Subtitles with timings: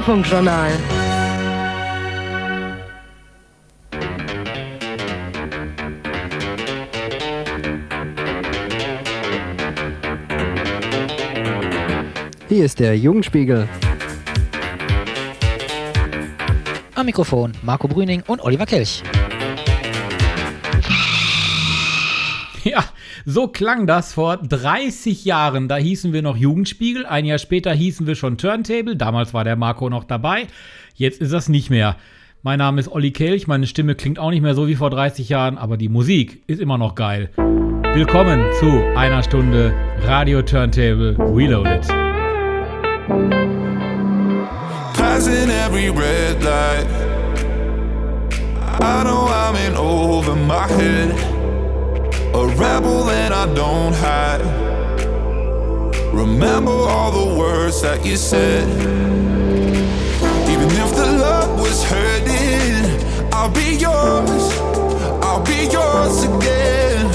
[0.00, 0.70] Flüsterfunkjournal.
[12.48, 13.68] Hier ist der Jugendspiegel.
[16.94, 19.02] Am Mikrofon Marco Brüning und Oliver Kelch.
[23.24, 25.68] So klang das vor 30 Jahren.
[25.68, 27.06] Da hießen wir noch Jugendspiegel.
[27.06, 28.96] Ein Jahr später hießen wir schon Turntable.
[28.96, 30.46] Damals war der Marco noch dabei.
[30.94, 31.96] Jetzt ist das nicht mehr.
[32.42, 33.46] Mein Name ist Olli Kelch.
[33.46, 36.60] Meine Stimme klingt auch nicht mehr so wie vor 30 Jahren, aber die Musik ist
[36.60, 37.30] immer noch geil.
[37.92, 41.86] Willkommen zu einer Stunde Radio Turntable Reloaded.
[44.94, 46.86] Passing every red light.
[48.80, 51.29] I know I'm in over my head.
[52.32, 54.40] A rebel that I don't hide.
[56.14, 58.68] Remember all the words that you said.
[60.48, 64.44] Even if the love was hurting, I'll be yours.
[65.24, 67.06] I'll be yours again.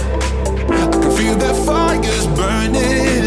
[0.70, 3.25] I can feel that fire's burning.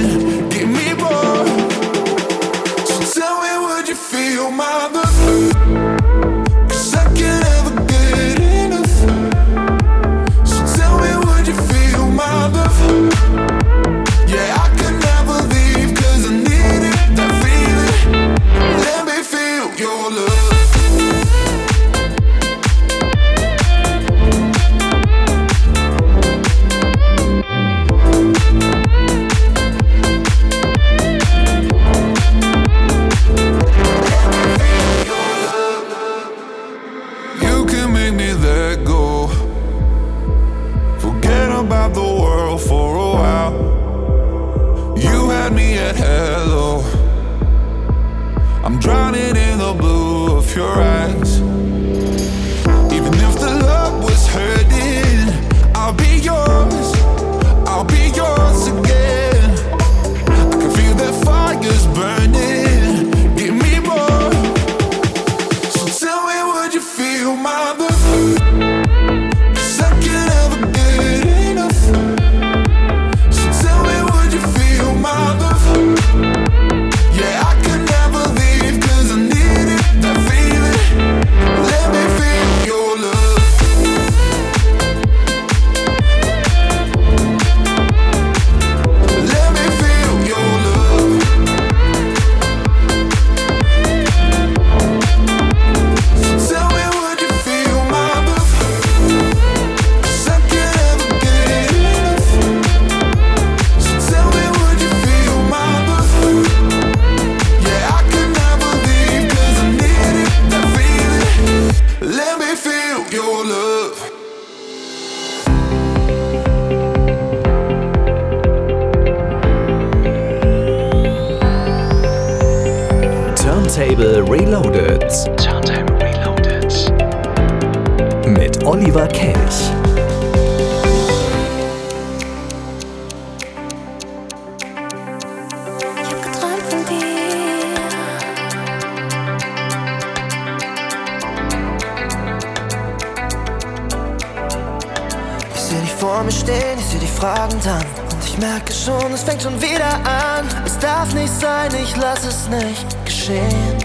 [147.18, 147.84] Fragend an.
[148.12, 150.46] Und ich merke schon, es fängt schon wieder an.
[150.64, 153.78] Es darf nicht sein, ich lass es nicht geschehen.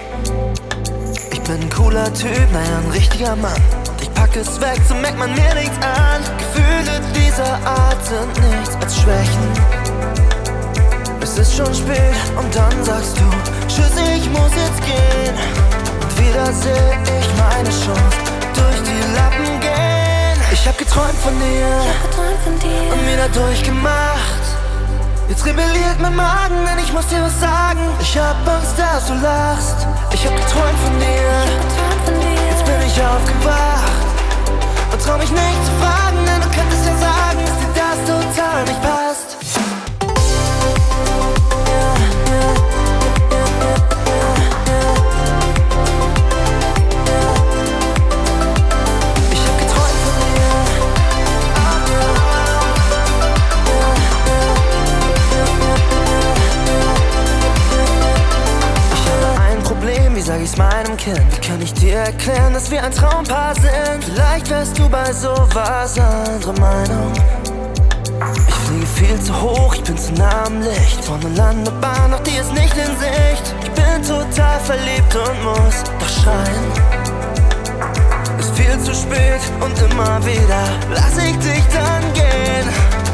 [1.31, 3.61] Ich bin ein cooler Typ, naja, ein richtiger Mann.
[3.89, 6.21] Und ich pack es weg, so merkt man mir nichts an.
[6.38, 9.47] Gefühle dieser Art sind nichts als Schwächen.
[11.21, 13.23] Es ist schon spät und dann sagst du,
[13.67, 15.35] Tschüss, ich muss jetzt gehen.
[16.01, 18.17] Und wieder seh ich meine Chance
[18.53, 19.32] durch die Lappen.
[20.63, 22.94] Ich hab geträumt von dir Ich hab geträumt von dir.
[22.94, 24.44] und mir dadurch gemacht.
[25.28, 27.81] Jetzt rebelliert mein Magen, denn ich muss dir was sagen.
[28.00, 29.86] Ich hab Angst, dass du lachst.
[30.13, 31.33] Ich hab geträumt von dir.
[31.68, 32.42] geträumt von dir.
[32.50, 34.07] Jetzt bin ich aufgewacht
[34.94, 38.63] und trau mich nicht zu fragen, denn du könntest ja sagen, dass dir das total
[38.63, 39.02] nicht passt.
[60.44, 61.22] Ich's meinem Kind?
[61.31, 64.04] Wie kann ich dir erklären, dass wir ein Traumpaar sind?
[64.04, 67.13] Vielleicht wärst du bei sowas anderer Meinung.
[68.48, 71.04] Ich fliege viel zu hoch, ich bin zu nah am Licht.
[71.06, 73.56] Von der Landebahn, doch die ist nicht in Sicht.
[73.63, 76.68] Ich bin total verliebt und muss doch schreien.
[78.40, 82.68] Ist viel zu spät und immer wieder lass ich dich dann gehen.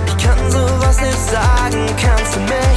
[0.08, 2.40] Ich kann sowas nicht sagen, kannst du.
[2.40, 2.69] Ich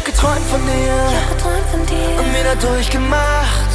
[0.00, 0.96] hab geträumt von dir
[1.36, 2.20] Geträumt von dir.
[2.20, 3.70] und mir da durchgemacht.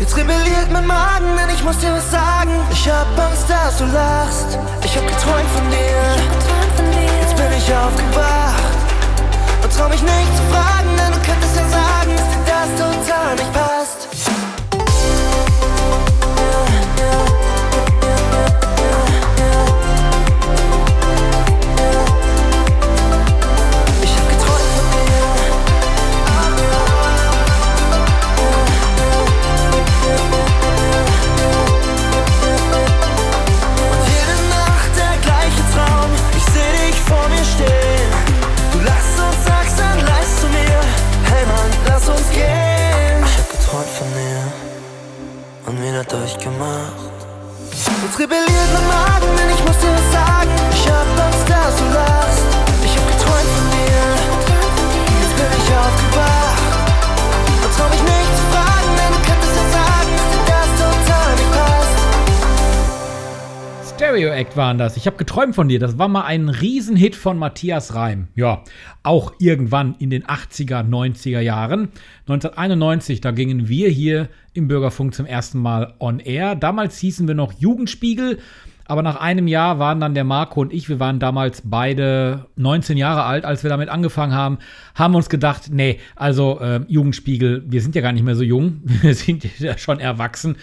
[0.00, 2.52] Jetzt rebelliert mein Magen, denn ich muss dir was sagen.
[2.70, 4.58] Ich hab Angst, dass du lachst.
[4.84, 6.02] Ich hab geträumt von dir.
[6.34, 7.10] Geträumt von dir.
[7.20, 8.74] Jetzt bin ich aufgewacht
[9.62, 13.34] und trau mich nicht zu fragen, denn du könntest ja sagen, dass dir das total
[13.36, 13.63] nicht passt.
[48.14, 49.13] Jetzt rebelliert mein
[64.14, 64.96] Stereo Act waren das.
[64.96, 65.80] Ich habe geträumt von dir.
[65.80, 68.28] Das war mal ein Riesenhit von Matthias Reim.
[68.36, 68.62] Ja,
[69.02, 71.88] auch irgendwann in den 80er, 90er Jahren.
[72.28, 76.54] 1991, da gingen wir hier im Bürgerfunk zum ersten Mal on air.
[76.54, 78.38] Damals hießen wir noch Jugendspiegel.
[78.86, 82.96] Aber nach einem Jahr waren dann der Marco und ich, wir waren damals beide 19
[82.96, 84.58] Jahre alt, als wir damit angefangen haben,
[84.94, 88.80] haben uns gedacht, nee, also äh, Jugendspiegel, wir sind ja gar nicht mehr so jung,
[88.84, 90.56] wir sind ja schon erwachsen.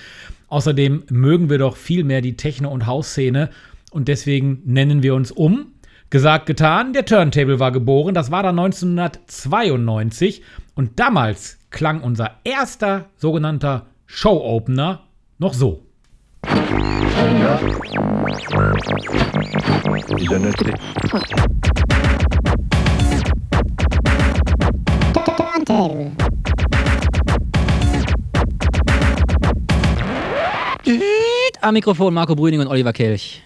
[0.52, 3.52] Außerdem mögen wir doch viel mehr die Techno- und Hausszene
[3.90, 5.68] und deswegen nennen wir uns um.
[6.10, 10.42] Gesagt, getan, der Turntable war geboren, das war dann 1992
[10.76, 15.04] und damals klang unser erster sogenannter Show-Opener
[15.40, 15.86] noch so.
[31.64, 33.44] Am Mikrofon Marco Brüning und Oliver Kelch.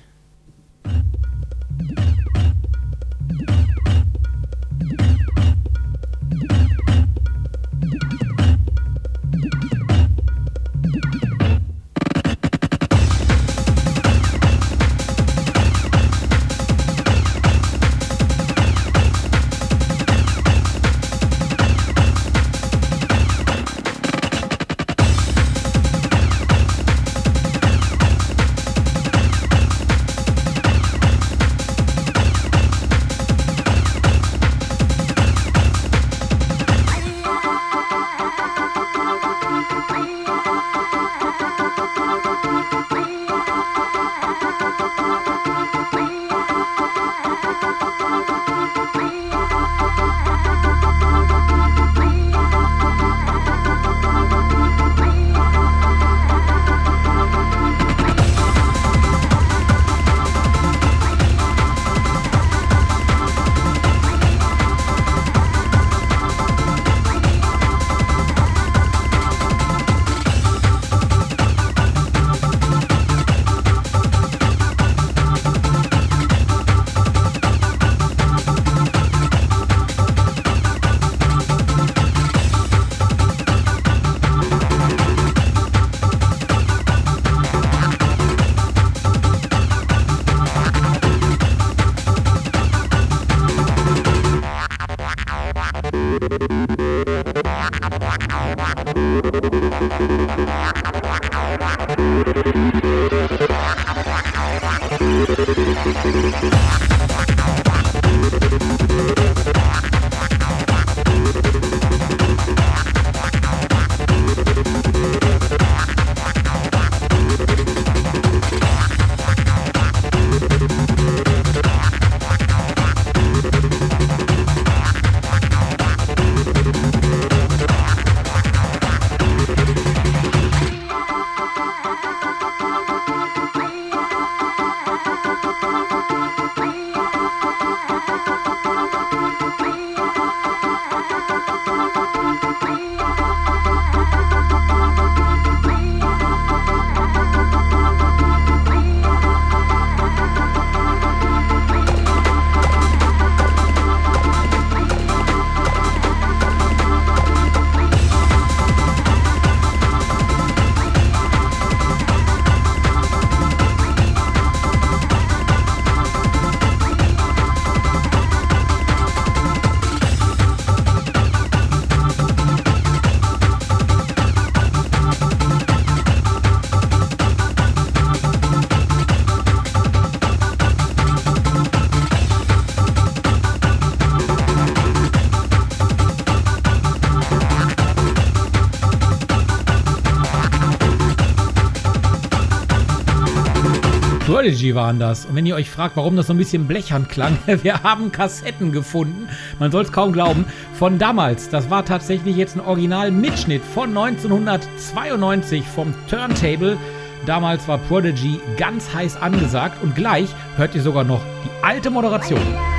[194.46, 195.26] Prodigy waren das.
[195.26, 198.72] Und wenn ihr euch fragt, warum das so ein bisschen blechern klang, wir haben Kassetten
[198.72, 199.28] gefunden.
[199.58, 200.46] Man soll es kaum glauben.
[200.76, 201.50] Von damals.
[201.50, 206.78] Das war tatsächlich jetzt ein Original-Mitschnitt von 1992 vom Turntable.
[207.26, 212.75] Damals war Prodigy ganz heiß angesagt und gleich hört ihr sogar noch die alte Moderation.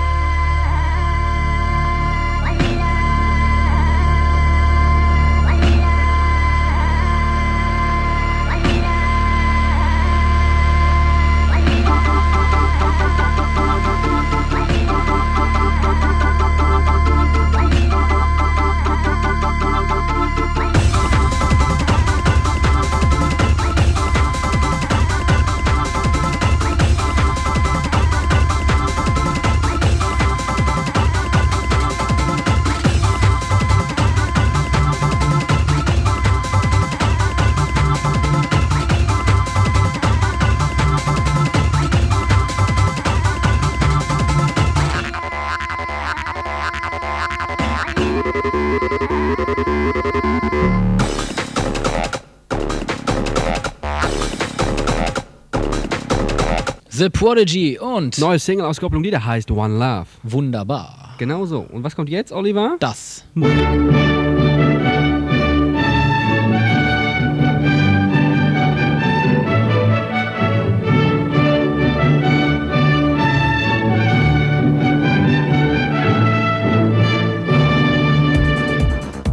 [57.06, 60.06] The Prodigy und Neue Single-Auskopplung, die da heißt One Love.
[60.24, 61.14] wunderbar.
[61.18, 61.60] Genau so.
[61.60, 62.78] Und was kommt jetzt, Oliver?
[62.80, 63.24] Das.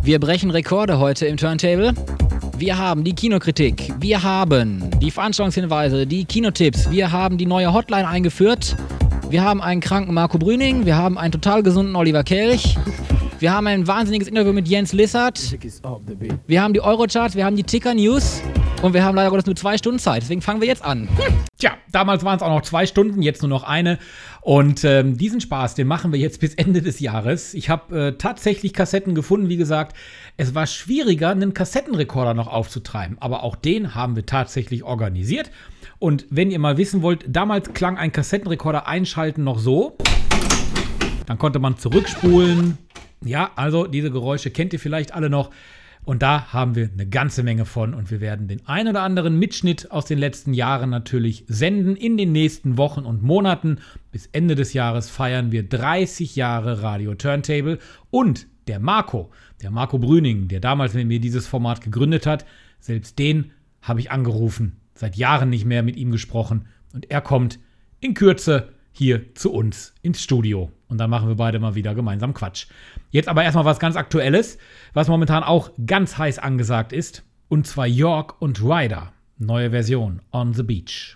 [0.04, 1.96] Wir brechen Rekorde heute im Turntable.
[2.56, 8.08] Wir haben die Kinokritik, wir haben die Veranstaltungshinweise, die Kinotipps, wir haben die neue Hotline
[8.08, 8.78] eingeführt,
[9.30, 12.78] wir haben einen kranken Marco Brüning, wir haben einen total gesunden Oliver Kelch,
[13.40, 15.58] wir haben ein wahnsinniges Interview mit Jens Lissert,
[16.48, 18.42] wir haben die Eurocharts, wir haben die Ticker News
[18.84, 21.08] und wir haben leider nur zwei Stunden Zeit, deswegen fangen wir jetzt an.
[21.58, 23.98] Tja, damals waren es auch noch zwei Stunden, jetzt nur noch eine.
[24.42, 27.54] Und ähm, diesen Spaß, den machen wir jetzt bis Ende des Jahres.
[27.54, 29.96] Ich habe äh, tatsächlich Kassetten gefunden, wie gesagt.
[30.36, 35.50] Es war schwieriger, einen Kassettenrekorder noch aufzutreiben, aber auch den haben wir tatsächlich organisiert.
[36.00, 39.98] Und wenn ihr mal wissen wollt, damals klang ein Kassettenrekorder einschalten noch so.
[41.26, 42.78] Dann konnte man zurückspulen.
[43.24, 45.52] Ja, also diese Geräusche kennt ihr vielleicht alle noch.
[46.06, 49.40] Und da haben wir eine ganze Menge von und wir werden den ein oder anderen
[49.40, 53.78] Mitschnitt aus den letzten Jahren natürlich senden in den nächsten Wochen und Monaten.
[54.12, 57.80] Bis Ende des Jahres feiern wir 30 Jahre Radio Turntable
[58.12, 59.32] und der Marco,
[59.62, 62.46] der Marco Brüning, der damals mit mir dieses Format gegründet hat,
[62.80, 67.60] selbst den habe ich angerufen, seit Jahren nicht mehr mit ihm gesprochen und er kommt
[68.02, 70.72] in Kürze hier zu uns ins Studio.
[70.88, 72.68] Und dann machen wir beide mal wieder gemeinsam Quatsch.
[73.14, 74.58] Jetzt aber erstmal was ganz Aktuelles,
[74.94, 77.24] was momentan auch ganz heiß angesagt ist.
[77.48, 79.14] Und zwar York und Ryder.
[79.38, 81.16] Neue Version On the Beach.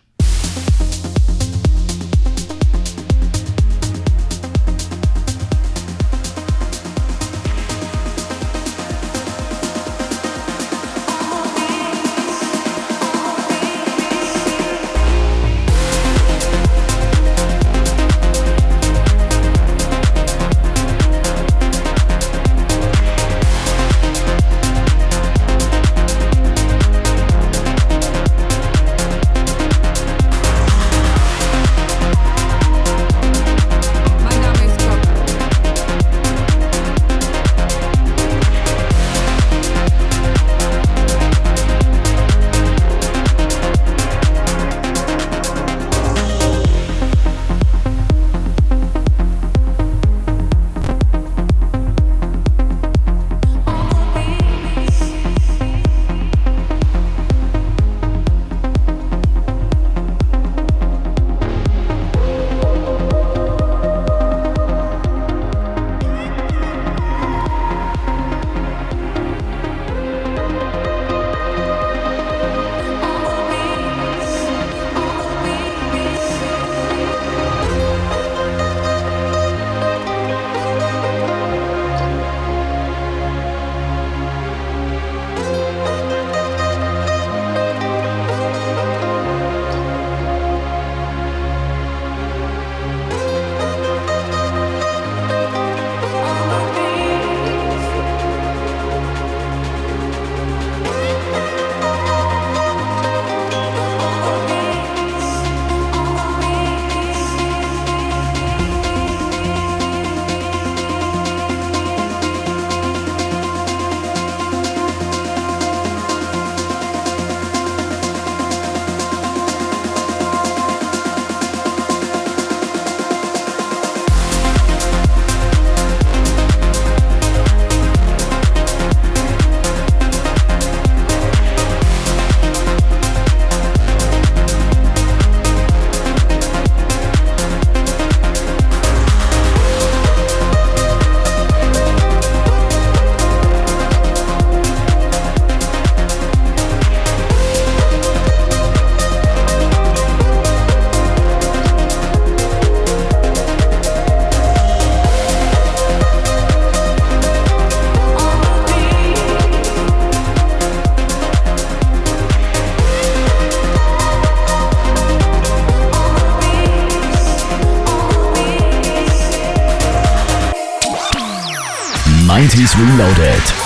[172.78, 173.57] Reloaded.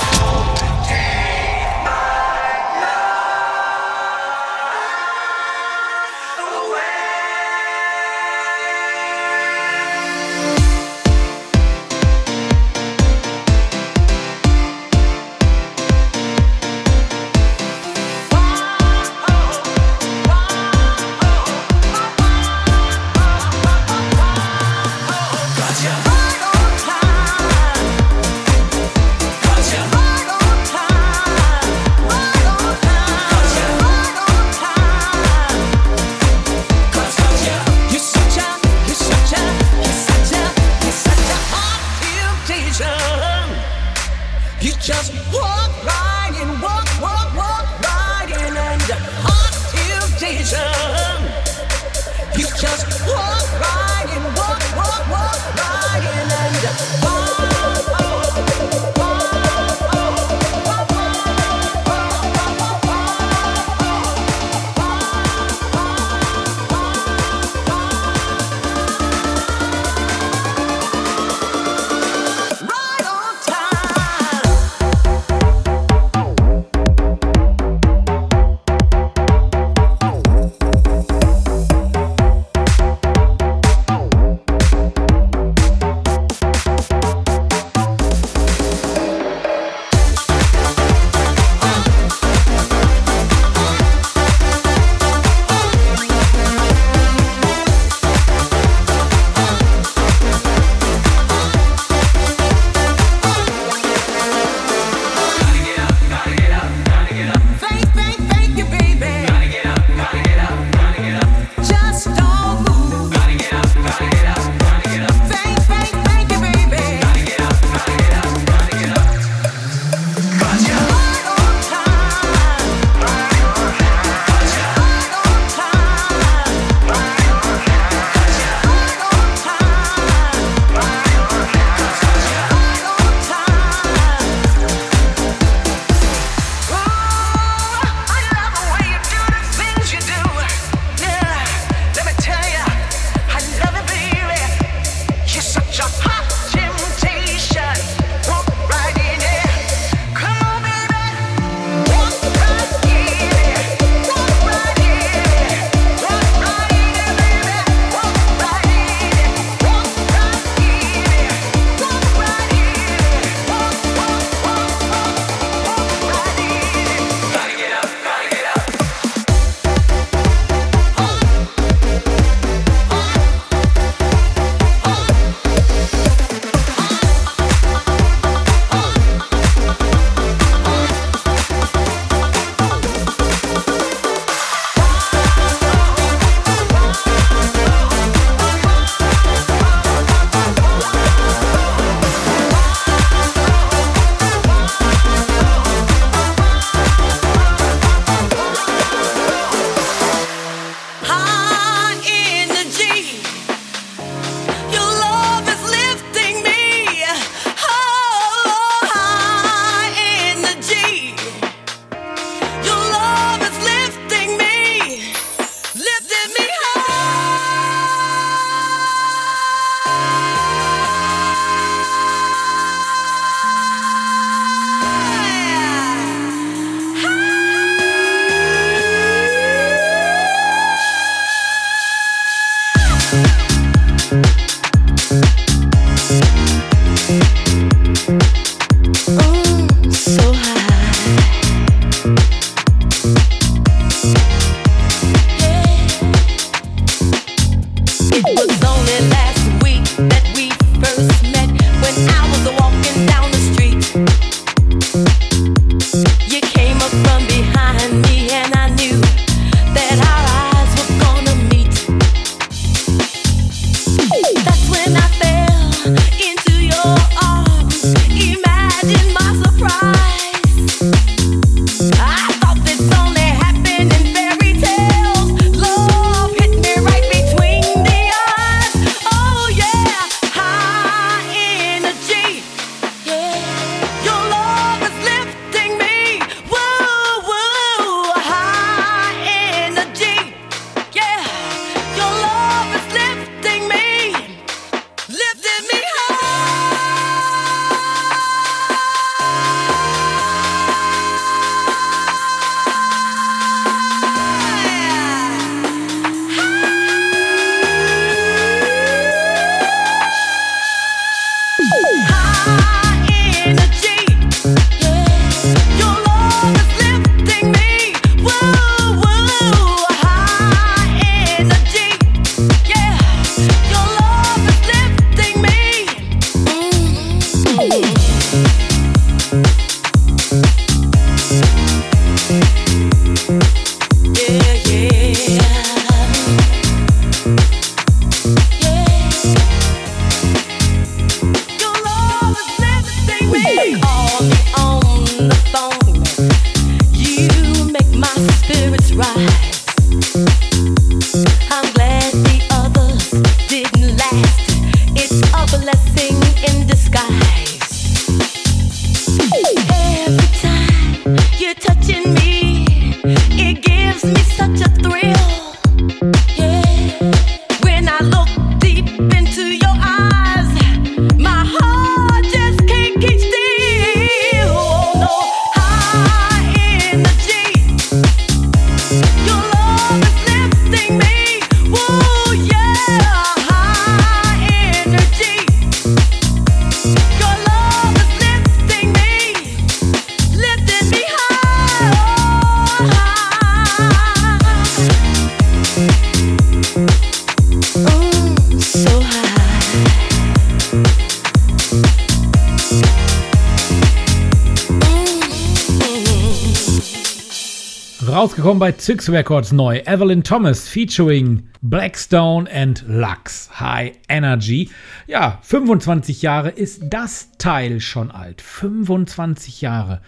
[408.81, 409.79] Zyx Records neu.
[409.85, 413.47] Evelyn Thomas featuring Blackstone and Lux.
[413.59, 414.71] High Energy.
[415.05, 418.41] Ja, 25 Jahre ist das Teil schon alt.
[418.41, 420.01] 25 Jahre.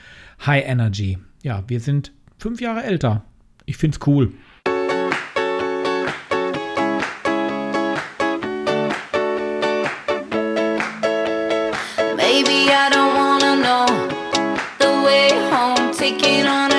[0.47, 1.19] High Energy.
[1.43, 3.23] Ja, wir sind fünf Jahre älter.
[3.67, 4.33] Ich find's cool.
[12.17, 13.85] Maybe I don't wanna know
[14.79, 15.91] the way home.
[15.95, 16.72] Taking on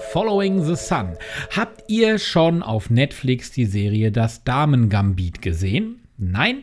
[0.00, 1.16] Following the Sun.
[1.56, 6.00] Habt ihr schon auf Netflix die Serie Das Damen-Gambit gesehen?
[6.16, 6.62] Nein?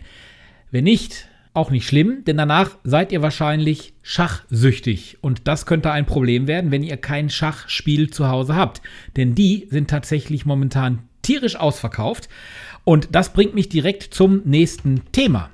[0.71, 5.17] Wenn nicht, auch nicht schlimm, denn danach seid ihr wahrscheinlich schachsüchtig.
[5.21, 8.81] Und das könnte ein Problem werden, wenn ihr kein Schachspiel zu Hause habt.
[9.15, 12.29] Denn die sind tatsächlich momentan tierisch ausverkauft.
[12.83, 15.49] Und das bringt mich direkt zum nächsten Thema.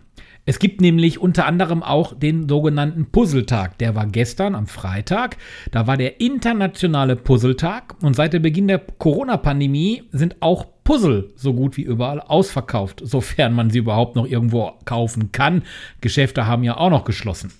[0.45, 3.77] Es gibt nämlich unter anderem auch den sogenannten Puzzletag.
[3.77, 5.37] Der war gestern am Freitag.
[5.71, 7.95] Da war der internationale Puzzletag.
[8.01, 13.53] Und seit dem Beginn der Corona-Pandemie sind auch Puzzle so gut wie überall ausverkauft, sofern
[13.53, 15.63] man sie überhaupt noch irgendwo kaufen kann.
[16.01, 17.53] Geschäfte haben ja auch noch geschlossen.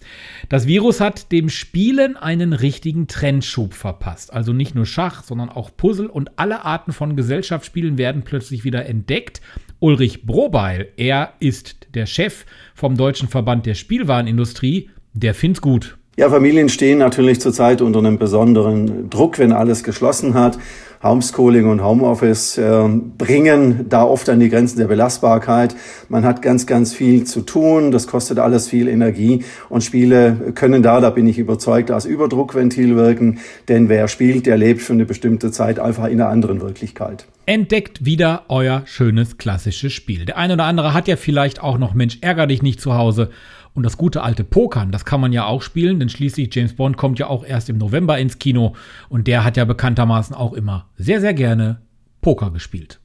[0.50, 4.34] Das Virus hat dem Spielen einen richtigen Trendschub verpasst.
[4.34, 8.86] Also nicht nur Schach, sondern auch Puzzle und alle Arten von Gesellschaftsspielen werden plötzlich wieder
[8.86, 9.40] entdeckt.
[9.80, 12.44] Ulrich Brobeil, er ist der Chef
[12.76, 15.98] vom Deutschen Verband der Spielwarenindustrie, der find's gut.
[16.18, 20.60] Ja, Familien stehen natürlich zurzeit unter einem besonderen Druck, wenn alles geschlossen hat.
[21.04, 22.88] Homeschooling und Homeoffice äh,
[23.18, 25.76] bringen da oft an die Grenzen der Belastbarkeit.
[26.10, 27.92] Man hat ganz, ganz viel zu tun.
[27.92, 29.44] Das kostet alles viel Energie.
[29.70, 33.40] Und Spiele können da, da bin ich überzeugt, als Überdruckventil wirken.
[33.68, 37.26] Denn wer spielt, der lebt für eine bestimmte Zeit einfach in einer anderen Wirklichkeit.
[37.48, 40.26] Entdeckt wieder euer schönes klassisches Spiel.
[40.26, 43.30] Der eine oder andere hat ja vielleicht auch noch Mensch, ärger dich nicht zu Hause.
[43.74, 46.98] Und das gute alte Pokern, das kann man ja auch spielen, denn schließlich James Bond
[46.98, 48.76] kommt ja auch erst im November ins Kino
[49.10, 51.82] und der hat ja bekanntermaßen auch immer sehr, sehr gerne
[52.22, 53.01] Poker gespielt.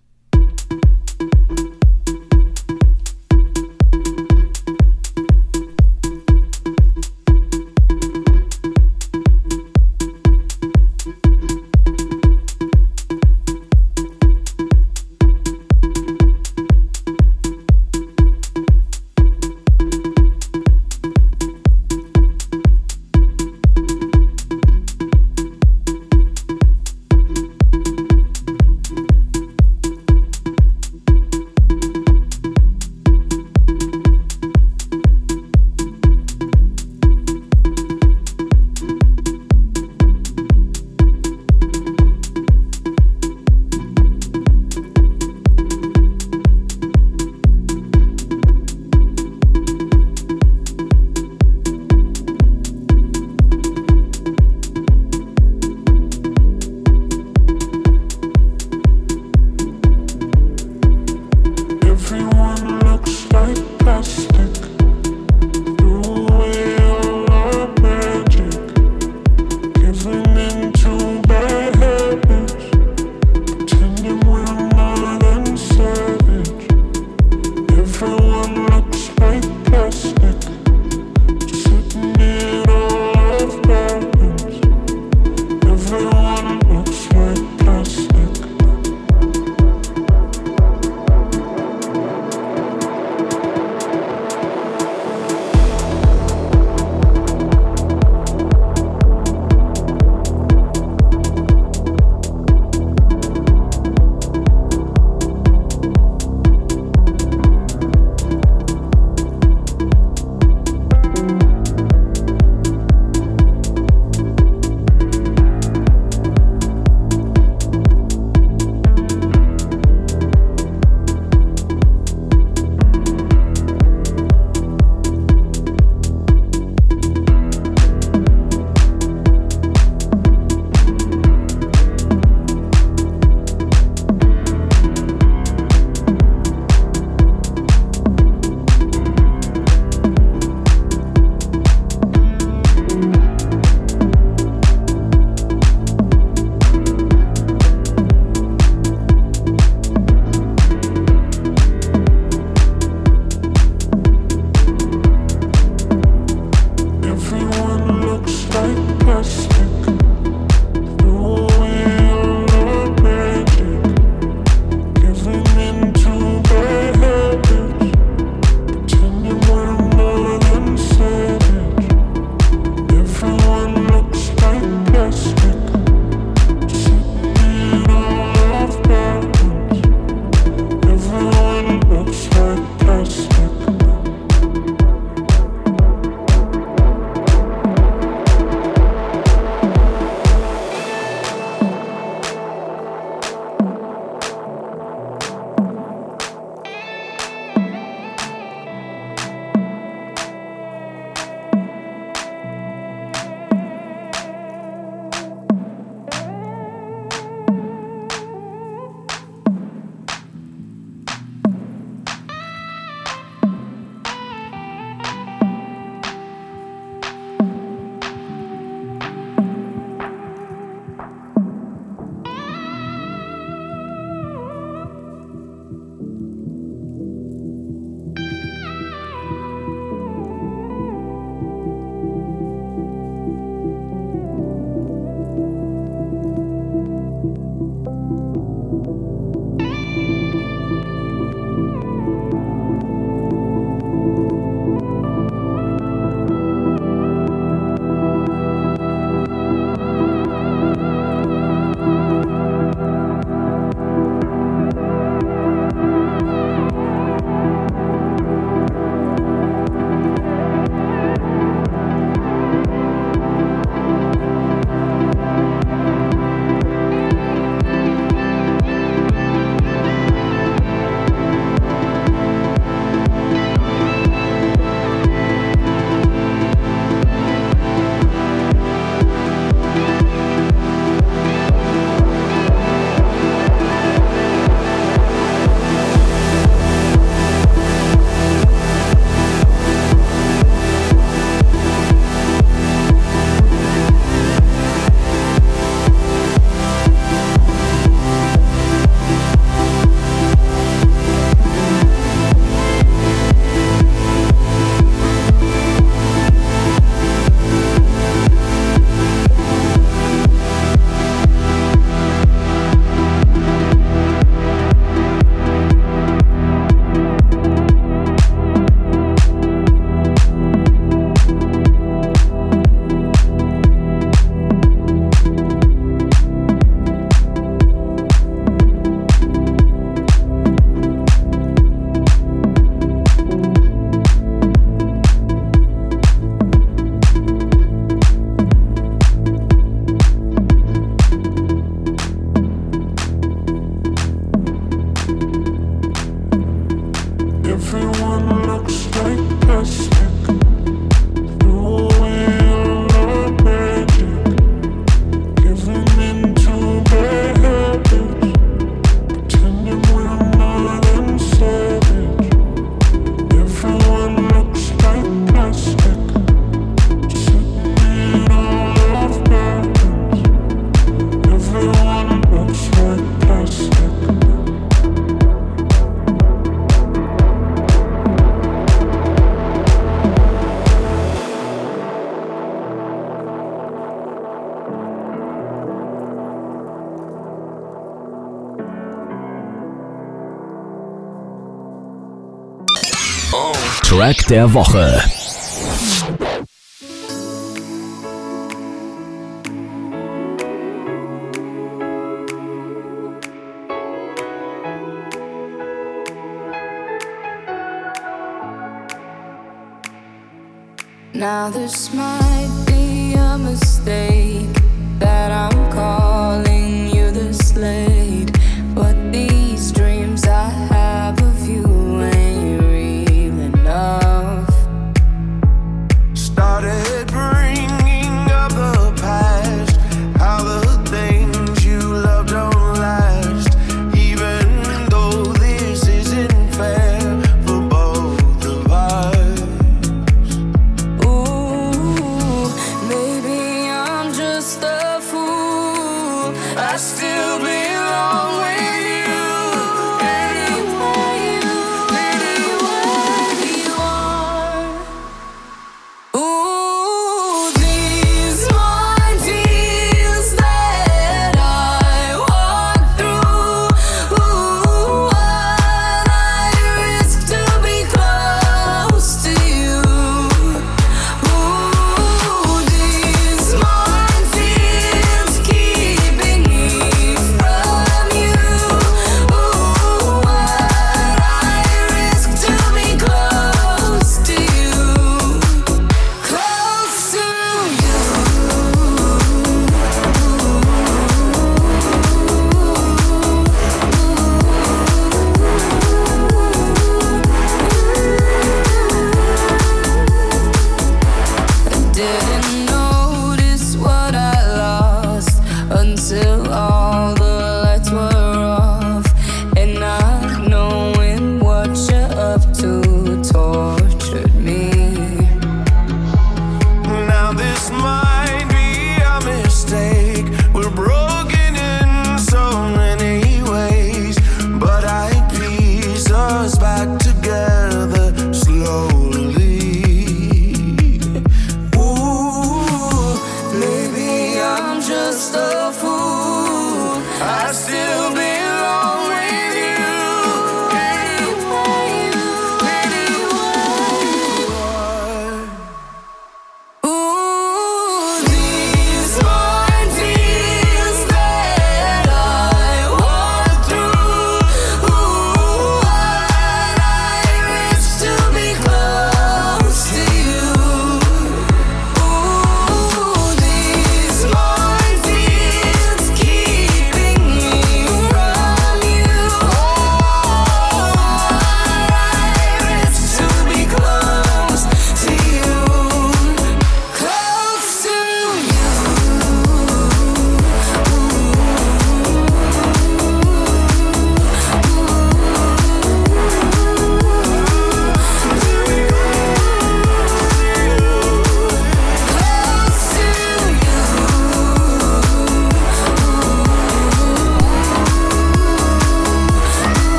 [394.07, 395.16] Track der Woche.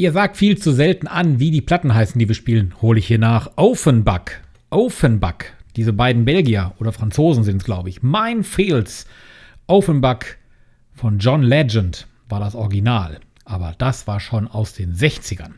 [0.00, 2.72] Ihr sagt viel zu selten an, wie die Platten heißen, die wir spielen.
[2.80, 3.50] Hole ich hier nach.
[3.56, 4.30] Offenbach.
[4.70, 5.44] Offenbach.
[5.76, 8.02] Diese beiden Belgier oder Franzosen sind es, glaube ich.
[8.02, 9.06] Minefields.
[9.66, 10.20] Offenbach
[10.94, 13.20] von John Legend war das Original.
[13.44, 15.52] Aber das war schon aus den 60ern.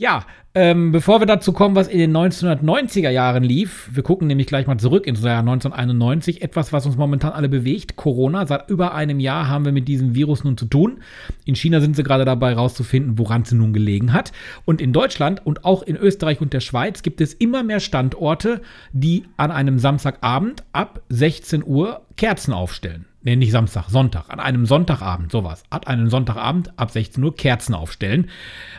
[0.00, 0.24] Ja,
[0.54, 4.68] ähm, bevor wir dazu kommen, was in den 1990er Jahren lief, wir gucken nämlich gleich
[4.68, 8.46] mal zurück ins Jahr 1991, etwas, was uns momentan alle bewegt, Corona.
[8.46, 11.00] Seit über einem Jahr haben wir mit diesem Virus nun zu tun.
[11.44, 14.30] In China sind sie gerade dabei herauszufinden, woran es nun gelegen hat.
[14.64, 18.62] Und in Deutschland und auch in Österreich und der Schweiz gibt es immer mehr Standorte,
[18.92, 23.07] die an einem Samstagabend ab 16 Uhr Kerzen aufstellen.
[23.28, 24.30] Nee, nicht Samstag, Sonntag.
[24.30, 25.62] An einem Sonntagabend, sowas.
[25.68, 28.30] An einem Sonntagabend ab 16 Uhr Kerzen aufstellen.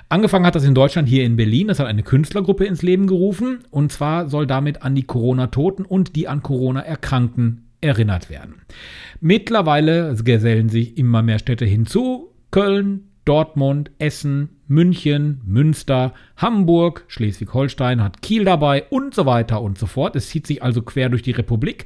[0.09, 1.67] Angefangen hat das in Deutschland hier in Berlin.
[1.67, 3.59] Das hat eine Künstlergruppe ins Leben gerufen.
[3.69, 8.55] Und zwar soll damit an die Corona-Toten und die an Corona Erkrankten erinnert werden.
[9.21, 12.33] Mittlerweile gesellen sich immer mehr Städte hinzu.
[12.49, 19.85] Köln, Dortmund, Essen, München, Münster, Hamburg, Schleswig-Holstein hat Kiel dabei und so weiter und so
[19.85, 20.15] fort.
[20.15, 21.85] Es zieht sich also quer durch die Republik.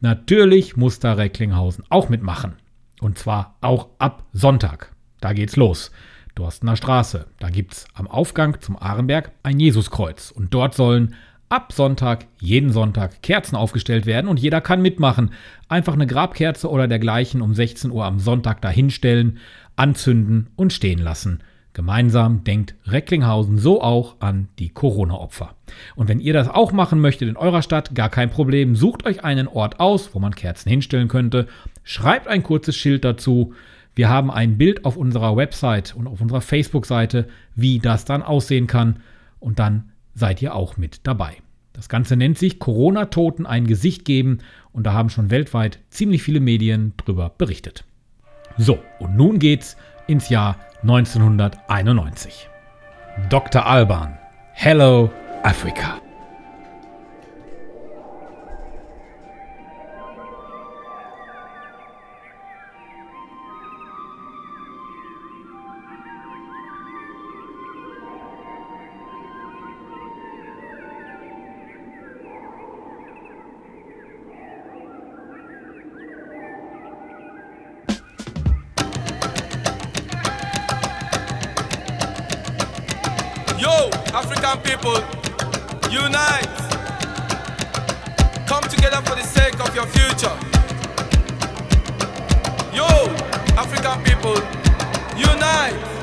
[0.00, 2.54] Natürlich muss da Recklinghausen auch mitmachen.
[3.00, 4.92] Und zwar auch ab Sonntag.
[5.20, 5.90] Da geht's los.
[6.34, 7.26] Dorstener Straße.
[7.38, 10.30] Da gibt's am Aufgang zum Ahrenberg ein Jesuskreuz.
[10.30, 11.14] Und dort sollen
[11.50, 15.32] ab Sonntag, jeden Sonntag, Kerzen aufgestellt werden und jeder kann mitmachen.
[15.68, 19.38] Einfach eine Grabkerze oder dergleichen um 16 Uhr am Sonntag dahinstellen,
[19.76, 21.42] anzünden und stehen lassen.
[21.72, 25.54] Gemeinsam denkt Recklinghausen so auch an die Corona-Opfer.
[25.94, 28.74] Und wenn ihr das auch machen möchtet in eurer Stadt, gar kein Problem.
[28.74, 31.46] Sucht euch einen Ort aus, wo man Kerzen hinstellen könnte.
[31.84, 33.54] Schreibt ein kurzes Schild dazu.
[33.94, 38.66] Wir haben ein Bild auf unserer Website und auf unserer Facebook-Seite, wie das dann aussehen
[38.66, 39.00] kann.
[39.38, 41.36] Und dann seid ihr auch mit dabei.
[41.72, 44.38] Das Ganze nennt sich Corona-Toten ein Gesicht geben
[44.72, 47.84] und da haben schon weltweit ziemlich viele Medien drüber berichtet.
[48.58, 52.48] So, und nun geht's ins Jahr 1991.
[53.28, 53.58] Dr.
[53.58, 54.16] Alban,
[54.54, 55.10] Hello
[55.44, 56.00] Africa.
[84.50, 84.94] African people,
[85.92, 86.48] unite.
[88.48, 90.36] Come together for the sake of your future.
[92.74, 92.84] Yo,
[93.56, 94.34] African people,
[95.16, 95.99] unite.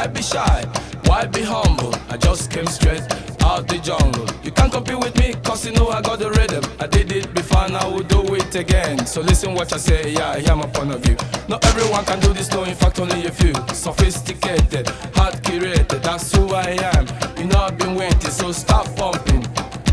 [0.00, 0.64] Why be shy?
[1.04, 1.94] Why be humble?
[2.08, 3.02] I just came straight
[3.42, 4.26] out the jungle.
[4.42, 6.64] You can't compete with me, cause you know I got the rhythm.
[6.80, 9.04] I did it before, and I will do it again.
[9.04, 11.16] So listen what I say, yeah, hear my point of view.
[11.48, 13.52] Not everyone can do this, no, in fact, only a few.
[13.74, 17.04] Sophisticated, hard curated, that's who I am.
[17.36, 19.44] You know I've been waiting, so stop pumping.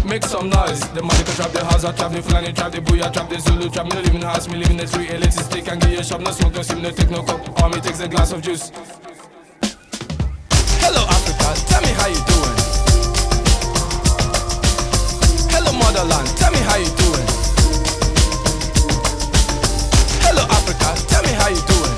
[0.07, 0.79] Make some noise.
[0.95, 3.87] The Monica trap, the Hausa trap, the Fulani trap, the Booyah trap, the Zulu trap.
[3.87, 5.09] Me no live in the house, me live in the street.
[5.09, 6.21] Elitist stick and a shop.
[6.21, 7.61] No smoke, no sim, no take no cup.
[7.61, 8.71] All me takes a glass of juice.
[12.13, 12.55] How.
[15.51, 17.27] Hello motherland, tell me how you doing.
[20.23, 21.95] Hello Africa, tell me how you doing.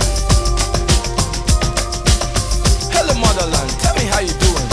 [2.89, 4.69] Hello motherland, tell me how you doing.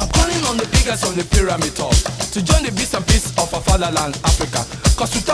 [0.00, 1.92] I'm calling on the biggest the pyramid top
[2.32, 4.16] to join the beast and peace of our fatherland,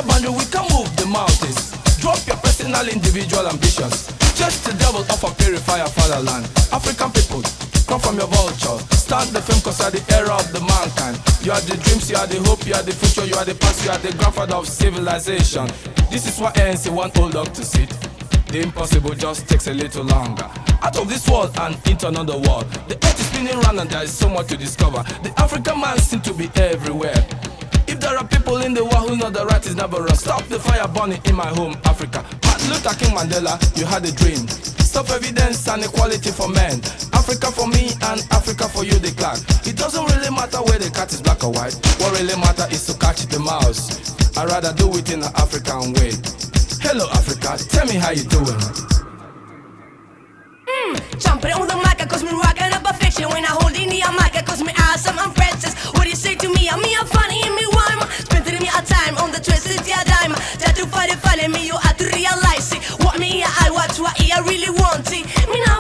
[0.03, 1.71] boundary we can move the mountains.
[2.01, 4.24] Drop your personal, individual ambitions.
[4.35, 6.45] Just the devil of our purifier fatherland.
[6.73, 7.43] African people,
[7.87, 8.79] come from your vulture.
[8.97, 11.17] Start the film cause you are the era of the mankind.
[11.47, 13.55] You are the dreams, you are the hope, you are the future, you are the
[13.55, 15.67] past, you are the grandfather of civilization.
[16.11, 17.91] This is what ANC want old dog to sit.
[18.49, 20.51] The impossible just takes a little longer.
[20.83, 22.67] Out of this world and into another world.
[22.89, 25.03] The earth is spinning round and there is so much to discover.
[25.23, 27.23] The African man seems to be everywhere.
[27.95, 30.43] If there are people in the world who know the right is never wrong, stop
[30.51, 32.27] the fire burning in my home, Africa.
[32.43, 34.51] Martin Luther King Mandela, you had a dream.
[34.83, 36.83] Stop evidence and equality for men.
[37.15, 39.39] Africa for me and Africa for you, the clan.
[39.63, 41.79] It doesn't really matter where the cat is black or white.
[42.03, 43.95] What really matters is to catch the mouse.
[44.35, 46.19] I'd rather do it in an African way.
[46.83, 48.59] Hello, Africa, tell me how you doing.
[50.67, 53.87] Hmm, jumping on the mic, cause me rocking up a fiction when I hold in
[53.87, 55.45] the mic, cause me awesome, I'm.
[55.95, 56.69] What do you say to me?
[56.69, 57.07] I'm me, I'm
[59.49, 60.35] on the twisted dime.
[60.59, 62.83] Try to find it, find me, you have to realize it.
[63.05, 65.27] What me, I watch, what I really want it.
[65.49, 65.74] Me not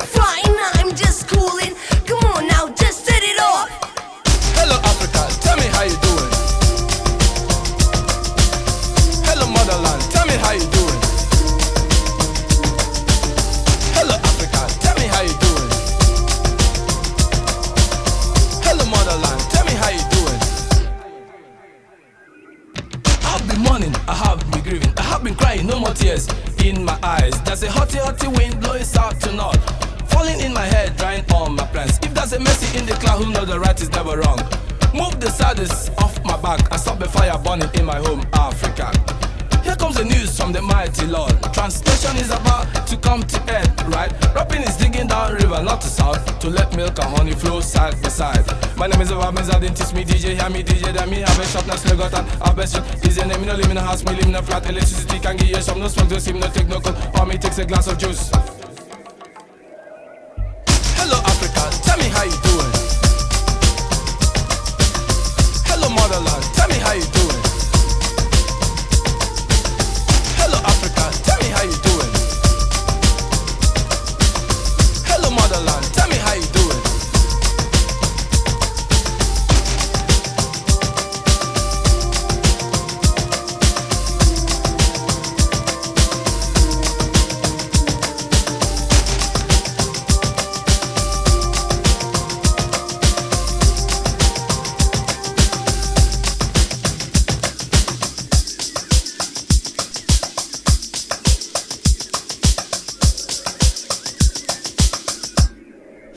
[49.24, 51.78] abends an den Tisch me DJ, ja me DJ, der mir habe ich hab nach
[51.78, 55.66] Slögotan, aber schon diese nehmen nur Limin, Hass, mir no Flat, Electricity, kann gehen, ich
[55.66, 58.33] no nur Swag, das no Techno, komm, me takes a glass of juice.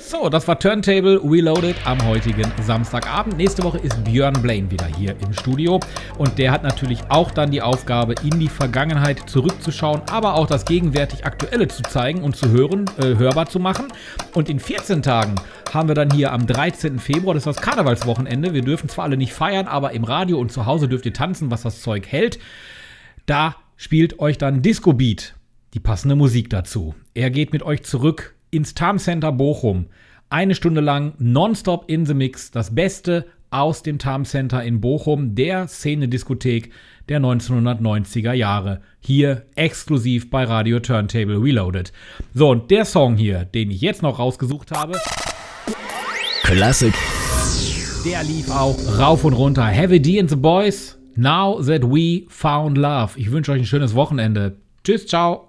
[0.10, 3.36] So, das war Turntable Reloaded am heutigen Samstagabend.
[3.36, 5.82] Nächste Woche ist Björn Blaine wieder hier im Studio
[6.18, 10.64] und der hat natürlich auch dann die Aufgabe, in die Vergangenheit zurückzuschauen, aber auch das
[10.64, 13.89] gegenwärtig Aktuelle zu zeigen und zu hören, äh, hörbar zu machen.
[14.34, 15.36] Und in 14 Tagen
[15.74, 16.99] haben wir dann hier am 13.
[16.99, 18.53] Februar, das ist das Karnevalswochenende.
[18.53, 21.51] Wir dürfen zwar alle nicht feiern, aber im Radio und zu Hause dürft ihr tanzen,
[21.51, 22.39] was das Zeug hält.
[23.26, 25.36] Da spielt euch dann Disco Beat
[25.74, 26.95] die passende Musik dazu.
[27.14, 29.88] Er geht mit euch zurück ins Time Center Bochum.
[30.30, 32.52] Eine Stunde lang nonstop in the mix.
[32.52, 36.72] Das Beste aus dem Time Center in Bochum, der Szene-Diskothek
[37.08, 38.82] der 1990er Jahre.
[39.00, 41.93] Hier exklusiv bei Radio Turntable Reloaded.
[42.34, 45.00] So, und der Song hier, den ich jetzt noch rausgesucht habe.
[46.43, 46.93] Klassik.
[48.06, 49.66] Der lief auch rauf und runter.
[49.66, 50.98] Heavy D and the Boys.
[51.16, 53.18] Now that we found love.
[53.18, 54.58] Ich wünsche euch ein schönes Wochenende.
[54.84, 55.47] Tschüss, ciao.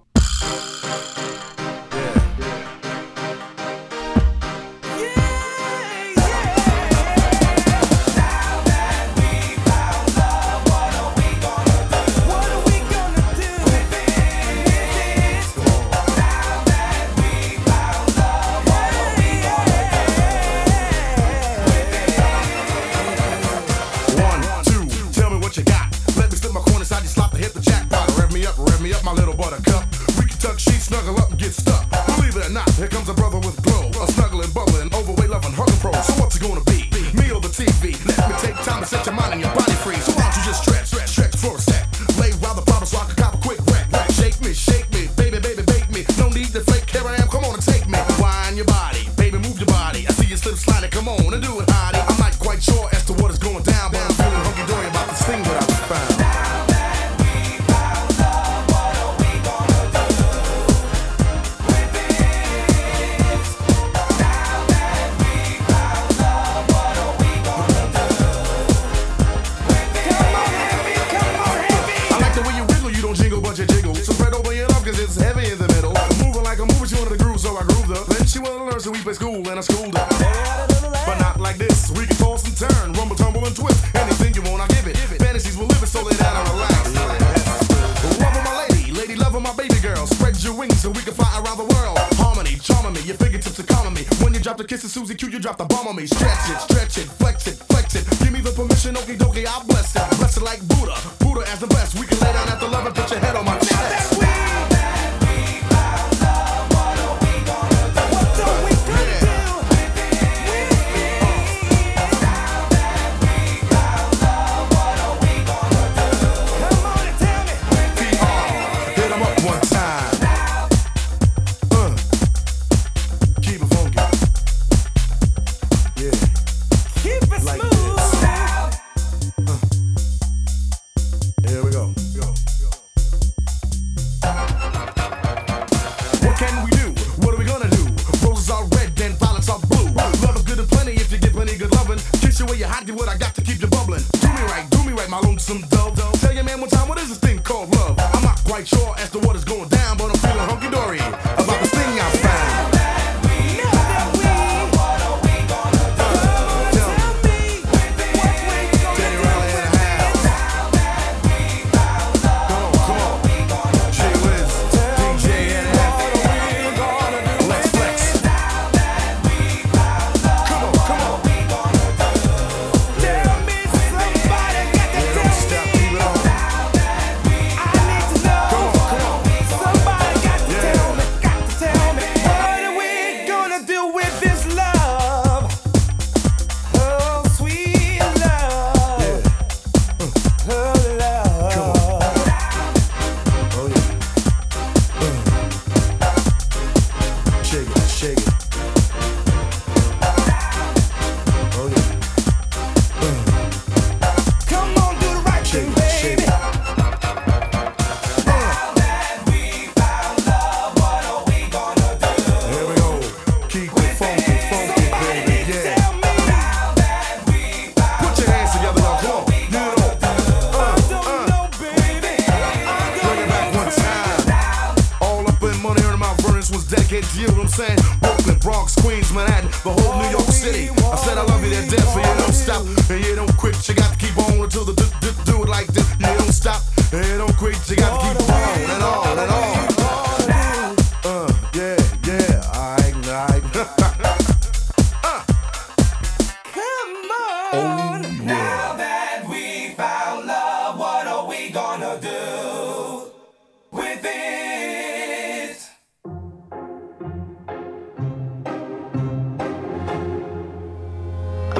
[148.59, 149.45] quite sure as to what is